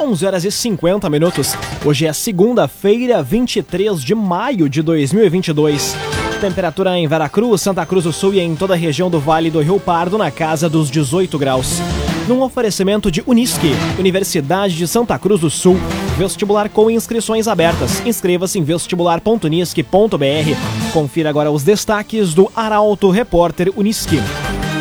[0.00, 1.56] 11 horas e 50 minutos.
[1.84, 5.96] Hoje é segunda-feira, 23 de maio de 2022.
[6.40, 9.60] Temperatura em Veracruz, Santa Cruz do Sul e em toda a região do Vale do
[9.60, 11.80] Rio Pardo na casa dos 18 graus.
[12.28, 15.76] Num oferecimento de Unisque, Universidade de Santa Cruz do Sul,
[16.16, 18.00] vestibular com inscrições abertas.
[18.06, 20.92] Inscreva-se em vestibular.unisque.br.
[20.92, 24.20] Confira agora os destaques do Arauto Repórter Unisque.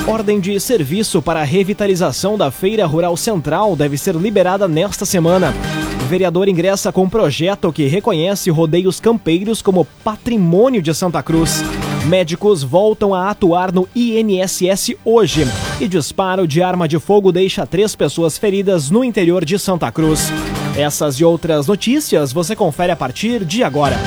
[0.07, 5.53] Ordem de serviço para a revitalização da Feira Rural Central deve ser liberada nesta semana.
[6.01, 11.61] O vereador ingressa com projeto que reconhece rodeios campeiros como patrimônio de Santa Cruz.
[12.05, 15.45] Médicos voltam a atuar no INSS hoje.
[15.81, 20.31] E disparo de arma de fogo deixa três pessoas feridas no interior de Santa Cruz.
[20.77, 23.97] Essas e outras notícias você confere a partir de agora.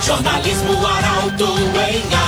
[0.00, 1.46] Jornalismo Arauto
[1.90, 2.27] em.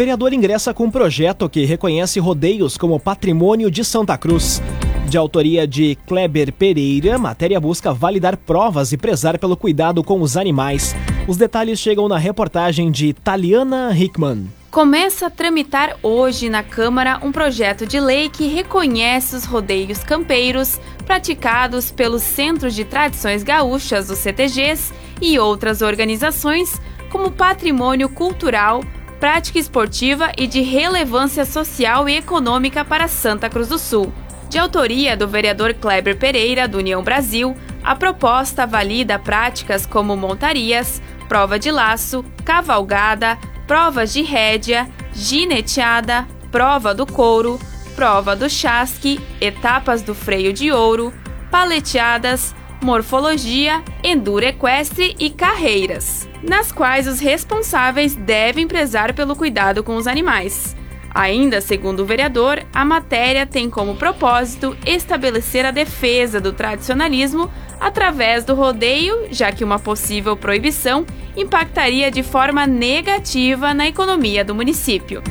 [0.00, 4.62] Vereador ingressa com um projeto que reconhece rodeios como patrimônio de Santa Cruz.
[5.06, 10.38] De autoria de Kleber Pereira, matéria busca validar provas e prezar pelo cuidado com os
[10.38, 10.96] animais.
[11.28, 14.46] Os detalhes chegam na reportagem de Taliana Hickman.
[14.70, 20.80] Começa a tramitar hoje na Câmara um projeto de lei que reconhece os rodeios campeiros
[21.04, 28.82] praticados pelos Centros de Tradições Gaúchas, os CTGs, e outras organizações como patrimônio cultural,
[29.20, 34.10] prática esportiva e de relevância social e econômica para Santa Cruz do Sul.
[34.48, 37.54] De autoria do vereador Kleber Pereira, do União Brasil,
[37.84, 46.94] a proposta valida práticas como montarias, prova de laço, cavalgada, provas de rédea, gineteada, prova
[46.94, 47.60] do couro,
[47.94, 51.12] prova do chasque, etapas do freio de ouro,
[51.50, 59.96] paleteadas, morfologia, enduro equestre e carreiras, nas quais os responsáveis devem prezar pelo cuidado com
[59.96, 60.76] os animais.
[61.12, 67.50] Ainda segundo o vereador, a matéria tem como propósito estabelecer a defesa do tradicionalismo
[67.80, 71.04] através do rodeio, já que uma possível proibição
[71.36, 75.22] impactaria de forma negativa na economia do município.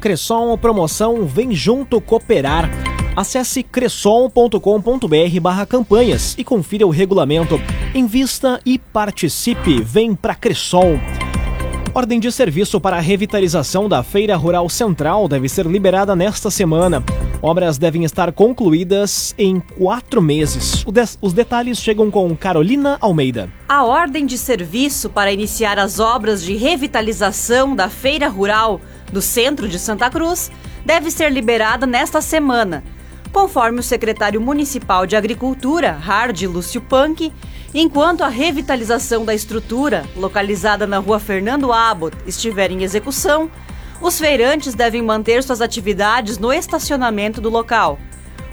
[0.00, 2.87] Cresson Promoção Vem Junto Cooperar.
[3.18, 7.60] Acesse cresson.com.br barra campanhas e confira o regulamento.
[7.92, 9.82] Invista e participe.
[9.82, 11.00] Vem pra Cresson.
[11.92, 17.02] Ordem de serviço para a revitalização da Feira Rural Central deve ser liberada nesta semana.
[17.42, 20.84] Obras devem estar concluídas em quatro meses.
[21.20, 23.52] Os detalhes chegam com Carolina Almeida.
[23.68, 28.80] A ordem de serviço para iniciar as obras de revitalização da Feira Rural
[29.12, 30.52] do centro de Santa Cruz
[30.86, 32.84] deve ser liberada nesta semana
[33.32, 37.32] conforme o secretário municipal de Agricultura, Hard Lúcio Punk,
[37.74, 43.50] enquanto a revitalização da estrutura, localizada na rua Fernando Abbott, estiver em execução,
[44.00, 47.98] os feirantes devem manter suas atividades no estacionamento do local.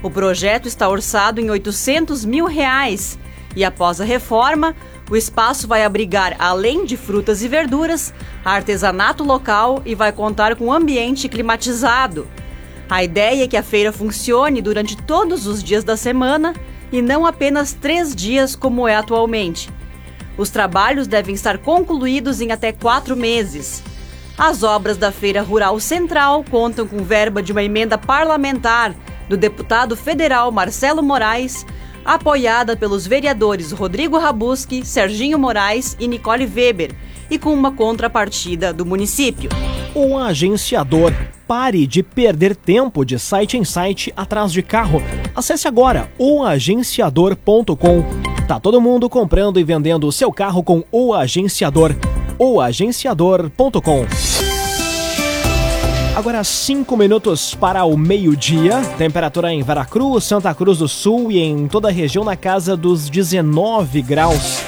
[0.01, 3.17] O projeto está orçado em 800 mil reais
[3.55, 4.75] e, após a reforma,
[5.09, 8.13] o espaço vai abrigar, além de frutas e verduras,
[8.43, 12.27] artesanato local e vai contar com ambiente climatizado.
[12.89, 16.53] A ideia é que a feira funcione durante todos os dias da semana
[16.91, 19.69] e não apenas três dias como é atualmente.
[20.37, 23.81] Os trabalhos devem estar concluídos em até quatro meses.
[24.37, 28.93] As obras da Feira Rural Central contam com verba de uma emenda parlamentar
[29.29, 31.65] do deputado federal Marcelo Moraes,
[32.03, 36.93] apoiada pelos vereadores Rodrigo Rabuski, Serginho Moraes e Nicole Weber,
[37.31, 39.49] e com uma contrapartida do município.
[39.95, 41.13] O agenciador
[41.47, 45.01] Pare de perder tempo de site em site atrás de carro.
[45.35, 48.03] Acesse agora oagenciador.com.
[48.47, 51.95] Tá todo mundo comprando e vendendo o seu carro com o agenciador.
[52.39, 54.05] oagenciador.com.
[56.15, 58.81] Agora 5 minutos para o meio-dia.
[58.97, 63.07] Temperatura em Veracruz, Santa Cruz do Sul e em toda a região na casa dos
[63.07, 64.63] 19 graus.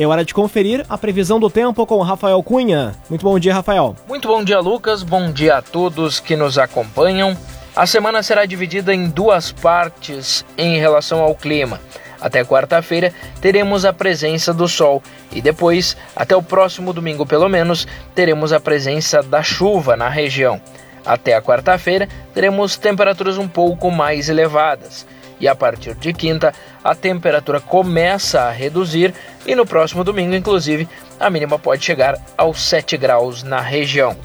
[0.00, 2.94] É hora de conferir a previsão do tempo com Rafael Cunha.
[3.10, 3.96] Muito bom dia, Rafael.
[4.06, 5.02] Muito bom dia, Lucas.
[5.02, 7.36] Bom dia a todos que nos acompanham.
[7.74, 11.80] A semana será dividida em duas partes em relação ao clima.
[12.20, 15.02] Até quarta-feira teremos a presença do sol
[15.32, 17.84] e depois, até o próximo domingo pelo menos,
[18.14, 20.60] teremos a presença da chuva na região.
[21.04, 25.04] Até a quarta-feira teremos temperaturas um pouco mais elevadas
[25.40, 26.52] E a partir de quinta,
[26.82, 29.14] a temperatura começa a reduzir
[29.46, 30.88] e no próximo domingo, inclusive,
[31.18, 34.16] a mínima pode chegar aos 7 graus na região.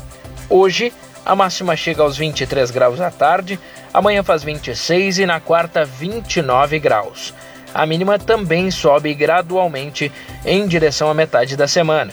[0.49, 0.91] Hoje,
[1.25, 3.59] a máxima chega aos 23 graus à tarde,
[3.93, 7.33] amanhã faz 26 e na quarta 29 graus.
[7.73, 10.11] A mínima também sobe gradualmente
[10.45, 12.11] em direção à metade da semana.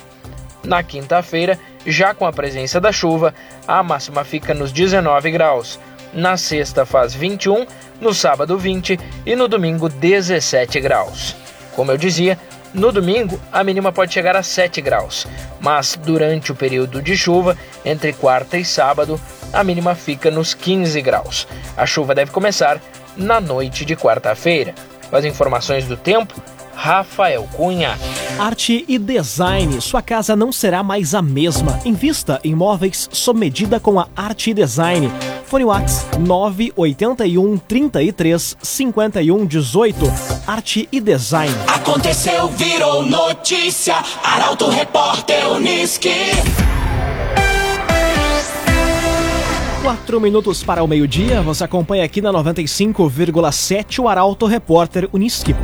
[0.63, 3.35] Na quinta-feira, já com a presença da chuva,
[3.67, 5.79] a máxima fica nos 19 graus.
[6.13, 7.67] Na sexta faz 21,
[8.01, 11.37] no sábado 20 e no domingo 17 graus.
[11.75, 12.39] Como eu dizia,
[12.73, 15.27] no domingo a mínima pode chegar a 7 graus,
[15.61, 19.21] mas durante o período de chuva, entre quarta e sábado,
[19.53, 21.49] a mínima fica nos 15 graus.
[21.77, 22.81] A chuva deve começar
[23.17, 24.75] na noite de quarta-feira.
[25.09, 26.41] Com as informações do tempo,
[26.83, 27.99] Rafael Cunha.
[28.39, 29.83] Arte e design.
[29.83, 31.79] Sua casa não será mais a mesma.
[31.85, 35.13] Invista em móveis sob medida com a Arte e Design.
[35.45, 39.99] Fone Whats 981 33 51 18.
[40.47, 41.55] Arte e Design.
[41.67, 43.97] Aconteceu, virou notícia.
[44.25, 46.15] Arauto Repórter Uniski.
[49.83, 55.55] Quatro minutos para o meio-dia, você acompanha aqui na 95,7 o Arauto Repórter Uniski.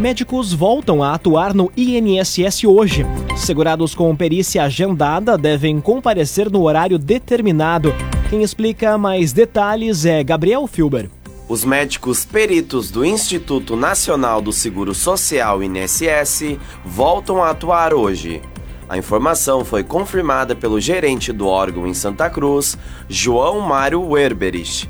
[0.00, 3.04] Médicos voltam a atuar no INSS hoje.
[3.36, 7.92] Segurados com perícia agendada devem comparecer no horário determinado.
[8.30, 11.10] Quem explica mais detalhes é Gabriel Filber.
[11.46, 18.40] Os médicos peritos do Instituto Nacional do Seguro Social INSS voltam a atuar hoje.
[18.88, 24.88] A informação foi confirmada pelo gerente do órgão em Santa Cruz, João Mário Werberich.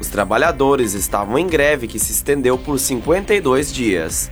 [0.00, 4.28] Os trabalhadores estavam em greve que se estendeu por 52 dias.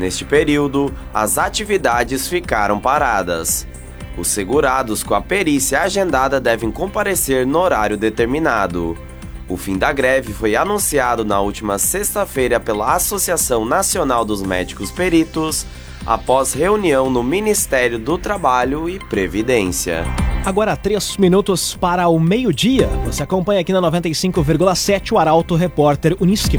[0.00, 3.66] Neste período, as atividades ficaram paradas.
[4.16, 8.96] Os segurados com a perícia agendada devem comparecer no horário determinado.
[9.46, 15.66] O fim da greve foi anunciado na última sexta-feira pela Associação Nacional dos Médicos Peritos,
[16.06, 20.06] após reunião no Ministério do Trabalho e Previdência.
[20.46, 22.86] Agora, três minutos para o meio-dia.
[23.04, 26.58] Você acompanha aqui na 95,7 o Arauto Repórter Uniski.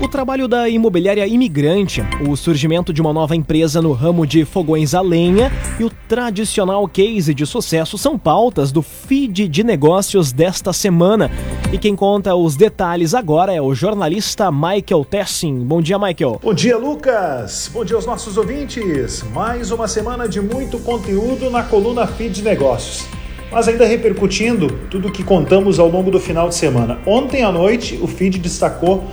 [0.00, 4.94] O trabalho da imobiliária imigrante, o surgimento de uma nova empresa no ramo de fogões
[4.94, 10.72] a lenha e o tradicional case de sucesso são pautas do feed de negócios desta
[10.72, 11.28] semana.
[11.72, 15.64] E quem conta os detalhes agora é o jornalista Michael Tessin.
[15.64, 16.38] Bom dia, Michael.
[16.40, 17.68] Bom dia, Lucas.
[17.74, 19.24] Bom dia aos nossos ouvintes.
[19.34, 23.04] Mais uma semana de muito conteúdo na coluna Feed de Negócios.
[23.50, 27.00] Mas ainda repercutindo tudo o que contamos ao longo do final de semana.
[27.04, 29.04] Ontem à noite, o feed destacou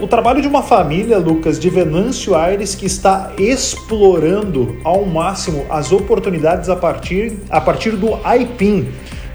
[0.00, 5.90] o trabalho de uma família, Lucas, de Venâncio Aires, que está explorando ao máximo as
[5.90, 8.88] oportunidades a partir, a partir do IPIN,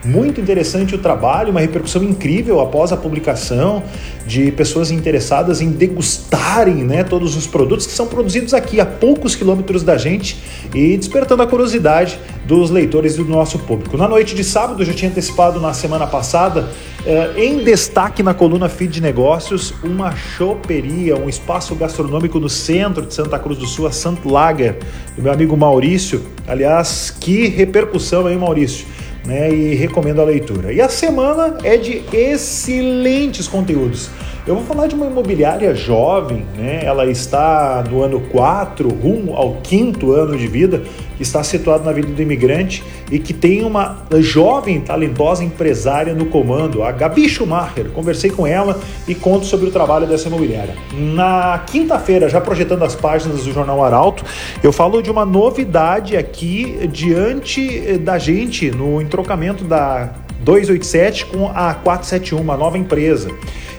[0.08, 3.84] muito interessante o trabalho, uma repercussão incrível após a publicação
[4.26, 9.36] de pessoas interessadas em degustarem né, todos os produtos que são produzidos aqui a poucos
[9.36, 10.42] quilômetros da gente
[10.74, 13.98] e despertando a curiosidade dos leitores e do nosso público.
[13.98, 16.70] Na noite de sábado, já tinha antecipado na semana passada,
[17.06, 23.06] eh, em destaque na coluna Feed de Negócios, uma choperia, um espaço gastronômico no centro
[23.06, 24.78] de Santa Cruz do Sul, a Sant Lager,
[25.16, 26.22] do meu amigo Maurício.
[26.48, 28.86] Aliás, que repercussão aí, Maurício
[29.28, 30.72] né, e recomendo a leitura.
[30.72, 34.10] E a semana é de excelentes conteúdos.
[34.48, 36.80] Eu vou falar de uma imobiliária jovem, né?
[36.82, 40.84] ela está no ano 4, rumo ao quinto ano de vida,
[41.18, 42.82] que está situado na Avenida do Imigrante
[43.12, 47.90] e que tem uma jovem talentosa empresária no comando, a Gabi Schumacher.
[47.90, 50.76] Conversei com ela e conto sobre o trabalho dessa imobiliária.
[50.94, 54.24] Na quinta-feira, já projetando as páginas do Jornal Arauto,
[54.64, 60.10] eu falo de uma novidade aqui diante da gente no entrocamento da
[60.42, 63.30] 287 com a 471, uma nova empresa.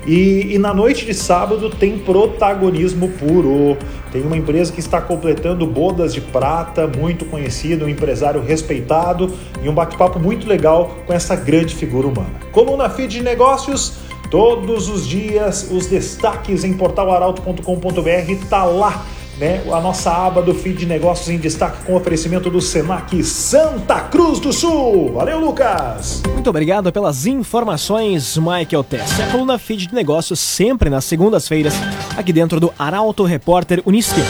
[0.06, 3.76] E, e, na noite de sábado tem protagonismo puro.
[4.10, 9.30] Tem uma empresa que está completando bodas de prata, muito conhecido, um empresário respeitado
[9.62, 12.30] e um bate-papo muito legal com essa grande figura humana.
[12.52, 13.98] Coluna Feed de Negócios,
[14.30, 19.04] todos os dias os destaques em portalaralto.com.br tá lá
[19.38, 24.00] né, a nossa aba do feed de negócios em destaque com oferecimento do Senac Santa
[24.00, 25.12] Cruz do Sul.
[25.12, 26.22] Valeu, Lucas!
[26.32, 29.20] Muito obrigado pelas informações, Michael Tess.
[29.20, 31.74] A coluna feed de negócios sempre nas segundas-feiras,
[32.16, 34.20] aqui dentro do Arauto Repórter Unisque.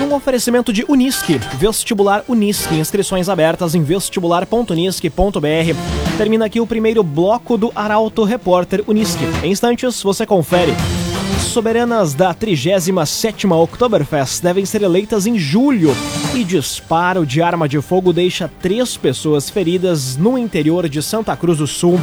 [0.00, 6.16] Um oferecimento de Unisque, vestibular Unisque, inscrições abertas em vestibular.unisque.br.
[6.16, 9.24] Termina aqui o primeiro bloco do Arauto Repórter Unisque.
[9.42, 10.72] Em instantes, você confere
[11.42, 15.94] soberanas da 37ª Oktoberfest devem ser eleitas em julho
[16.34, 21.58] e disparo de arma de fogo deixa três pessoas feridas no interior de Santa Cruz
[21.58, 21.98] do Sul.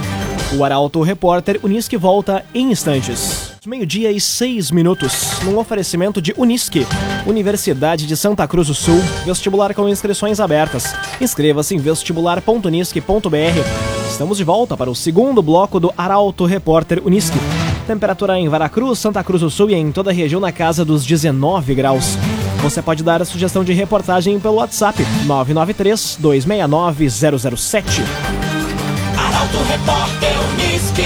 [0.58, 3.54] O Arauto Repórter Unisque volta em instantes.
[3.66, 6.86] Meio-dia e seis minutos, num oferecimento de Unisque,
[7.26, 10.94] Universidade de Santa Cruz do Sul, vestibular com inscrições abertas.
[11.20, 14.10] Inscreva-se em vestibular.unisque.br.
[14.10, 17.40] Estamos de volta para o segundo bloco do Arauto Repórter Unisque.
[17.86, 21.06] Temperatura em Veracruz, Santa Cruz do Sul e em toda a região na casa dos
[21.06, 22.18] 19 graus.
[22.62, 28.02] Você pode dar a sugestão de reportagem pelo WhatsApp 993 269 007.
[29.18, 31.04] Arauto Repórter Unisque.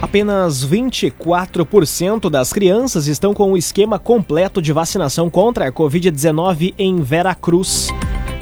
[0.00, 7.02] Apenas 24% das crianças estão com o esquema completo de vacinação contra a Covid-19 em
[7.02, 7.88] Veracruz.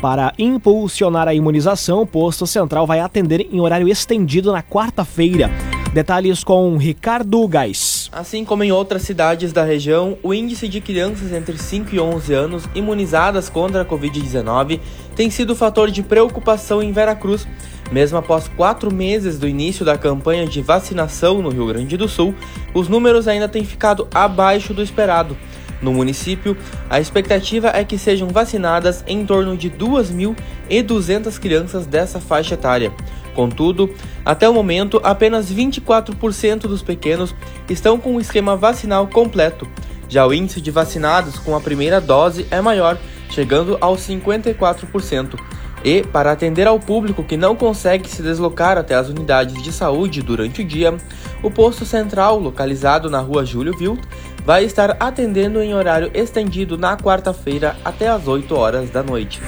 [0.01, 5.51] Para impulsionar a imunização, o posto central vai atender em horário estendido na quarta-feira.
[5.93, 8.11] Detalhes com Ricardo Gás.
[8.13, 12.35] Assim como em outras cidades da região, o índice de crianças entre 5 e 11
[12.35, 14.79] anos imunizadas contra a Covid-19
[15.17, 17.49] tem sido fator de preocupação em Veracruz.
[17.91, 22.35] Mesmo após quatro meses do início da campanha de vacinação no Rio Grande do Sul,
[22.75, 25.35] os números ainda têm ficado abaixo do esperado.
[25.81, 26.57] No município,
[26.89, 32.93] a expectativa é que sejam vacinadas em torno de 2.200 crianças dessa faixa etária.
[33.35, 37.35] Contudo, até o momento, apenas 24% dos pequenos
[37.69, 39.69] estão com o esquema vacinal completo.
[40.09, 42.97] Já o índice de vacinados com a primeira dose é maior,
[43.29, 45.39] chegando aos 54%.
[45.85, 50.23] E, para atender ao público que não consegue se deslocar até as unidades de saúde
[50.23, 50.97] durante o dia,
[51.43, 54.01] o posto central, localizado na rua Júlio Vilt,
[54.47, 59.41] vai estar atendendo em horário estendido na quarta-feira até às 8 horas da noite.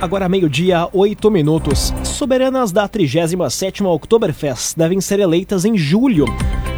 [0.00, 1.92] Agora meio-dia, 8 minutos.
[2.02, 6.24] Soberanas da 37ª Oktoberfest devem ser eleitas em julho.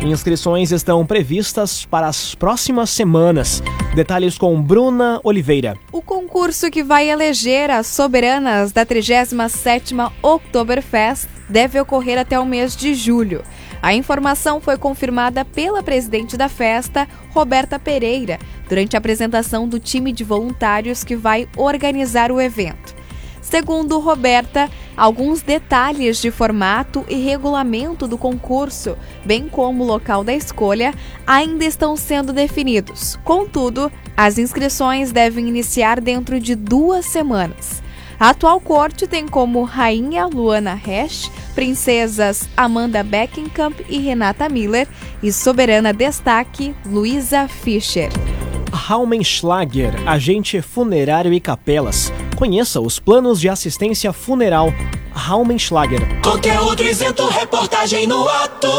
[0.03, 3.63] Inscrições estão previstas para as próximas semanas.
[3.95, 5.77] Detalhes com Bruna Oliveira.
[5.93, 12.75] O concurso que vai eleger as soberanas da 37ª Oktoberfest deve ocorrer até o mês
[12.75, 13.45] de julho.
[13.83, 20.13] A informação foi confirmada pela presidente da festa, Roberta Pereira, durante a apresentação do time
[20.13, 22.95] de voluntários que vai organizar o evento.
[23.41, 30.35] Segundo Roberta, alguns detalhes de formato e regulamento do concurso, bem como o local da
[30.35, 30.95] escolha,
[31.27, 33.19] ainda estão sendo definidos.
[33.25, 37.83] Contudo, as inscrições devem iniciar dentro de duas semanas.
[38.21, 44.89] A atual corte tem como rainha Luana Hesch, princesas Amanda Beckenkamp e Renata Miller
[45.23, 48.09] e soberana destaque Luisa Fischer.
[48.73, 52.13] Raumenschlager, agente funerário e capelas.
[52.37, 54.73] Conheça os planos de assistência funeral
[55.13, 56.01] Raumenschlager.
[56.23, 58.71] Conteúdo isento, reportagem no ato.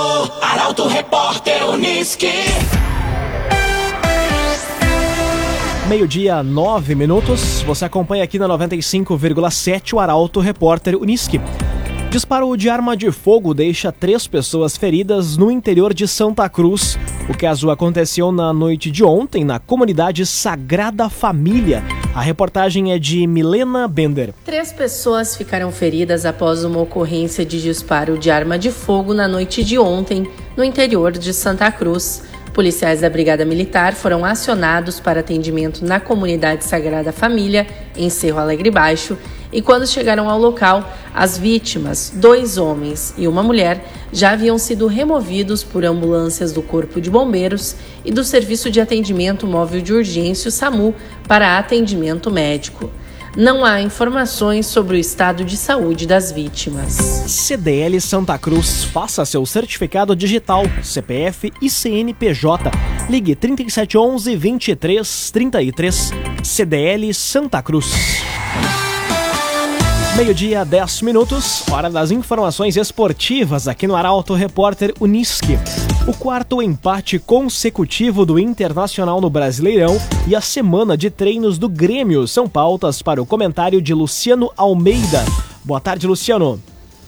[0.41, 2.31] Arauto Repórter Unisque.
[5.87, 7.61] Meio-dia, nove minutos.
[7.63, 11.39] Você acompanha aqui na 95,7 o Arauto Repórter Unisque.
[12.12, 17.00] Disparo de arma de fogo deixa três pessoas feridas no interior de Santa Cruz.
[17.30, 21.82] O caso aconteceu na noite de ontem na comunidade Sagrada Família.
[22.13, 24.34] A reportagem é de Milena Bender.
[24.44, 29.63] Três pessoas ficaram feridas após uma ocorrência de disparo de arma de fogo na noite
[29.63, 32.24] de ontem no interior de Santa Cruz.
[32.53, 37.65] Policiais da Brigada Militar foram acionados para atendimento na comunidade Sagrada Família,
[37.96, 39.17] em Cerro Alegre Baixo,
[39.53, 44.88] e quando chegaram ao local, as vítimas, dois homens e uma mulher, já haviam sido
[44.88, 50.50] removidos por ambulâncias do Corpo de Bombeiros e do Serviço de Atendimento Móvel de Urgência,
[50.50, 50.93] o SAMU,
[51.27, 52.89] para atendimento médico.
[53.35, 56.93] Não há informações sobre o estado de saúde das vítimas.
[57.27, 62.69] CDL Santa Cruz, faça seu certificado digital, CPF e CNPJ.
[63.09, 66.11] Ligue 3711 2333.
[66.43, 67.93] CDL Santa Cruz.
[70.17, 75.57] Meio-dia, 10 minutos, hora das informações esportivas aqui no Arauto Repórter Unisque.
[76.08, 82.27] O quarto empate consecutivo do Internacional no Brasileirão e a semana de treinos do Grêmio
[82.27, 85.24] são pautas para o comentário de Luciano Almeida.
[85.63, 86.60] Boa tarde, Luciano.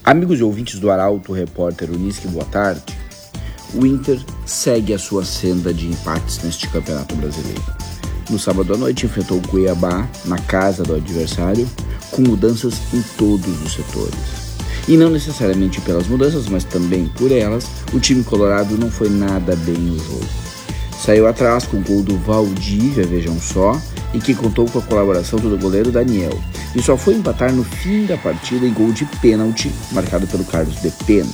[0.04, 2.84] Amigos e ouvintes do Arauto Repórter Unisque, boa tarde.
[3.74, 7.64] O Inter segue a sua senda de empates neste Campeonato Brasileiro.
[8.30, 11.68] No sábado à noite enfrentou o Cuiabá na casa do adversário
[12.12, 14.43] com mudanças em todos os setores.
[14.88, 19.56] E não necessariamente pelas mudanças, mas também por elas, o time colorado não foi nada
[19.56, 20.26] bem no jogo.
[21.04, 23.80] Saiu atrás com o gol do Valdívia, vejam só,
[24.14, 26.38] e que contou com a colaboração do goleiro Daniel.
[26.76, 30.82] E só foi empatar no fim da partida em gol de pênalti, marcado pelo Carlos
[30.82, 31.30] De Pena.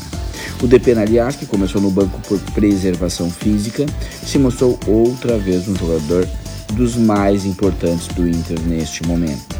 [0.61, 3.85] O Depena, aliás, que começou no banco por preservação física,
[4.25, 6.27] se mostrou outra vez um jogador
[6.73, 9.55] dos mais importantes do Inter neste momento.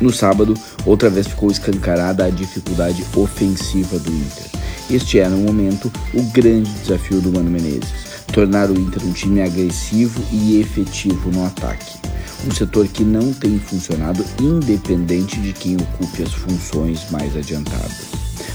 [0.00, 0.54] No sábado,
[0.86, 4.46] Outra vez ficou escancarada a dificuldade ofensiva do Inter.
[4.90, 7.92] Este é, no momento, o grande desafio do Mano Menezes:
[8.32, 11.98] tornar o Inter um time agressivo e efetivo no ataque.
[12.46, 18.08] Um setor que não tem funcionado independente de quem ocupe as funções mais adiantadas.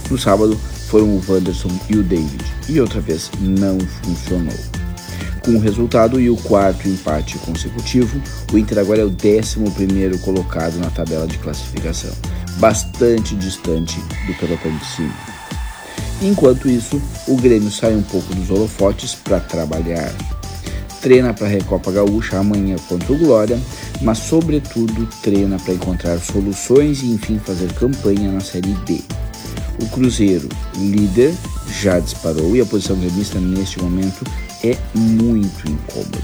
[0.10, 0.58] No sábado
[0.90, 4.85] foram o Wanderson e o David, e outra vez não funcionou.
[5.46, 8.20] Com o resultado e o quarto empate consecutivo,
[8.52, 12.12] o Inter agora é o 11 colocado na tabela de classificação,
[12.58, 15.14] bastante distante do pelotão de cima.
[16.20, 20.12] Enquanto isso, o Grêmio sai um pouco dos holofotes para trabalhar.
[21.00, 23.60] Treina para a Recopa Gaúcha amanhã contra o Glória,
[24.02, 29.00] mas sobretudo treina para encontrar soluções e enfim fazer campanha na Série B.
[29.80, 31.36] O Cruzeiro, líder,
[31.70, 34.26] já disparou e a posição gremista neste momento
[34.72, 36.20] é muito incômoda.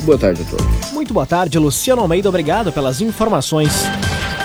[0.00, 0.92] Boa tarde a todos.
[0.92, 2.28] Muito boa tarde, Luciano Almeida.
[2.28, 3.84] Obrigado pelas informações.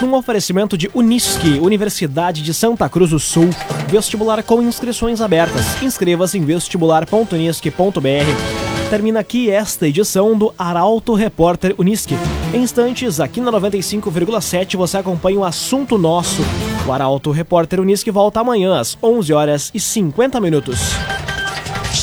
[0.01, 3.49] Num oferecimento de Unisque, Universidade de Santa Cruz do Sul,
[3.87, 5.81] vestibular com inscrições abertas.
[5.81, 8.89] Inscreva-se em vestibular.unisque.br.
[8.89, 12.15] Termina aqui esta edição do Arauto Repórter Unisque.
[12.53, 16.41] Em instantes, aqui na 95,7 você acompanha o assunto nosso.
[16.85, 20.79] O Arauto Repórter Unisque volta amanhã às 11 horas e 50 minutos.